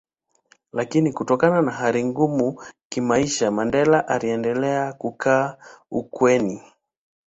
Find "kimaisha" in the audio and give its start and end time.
2.89-3.51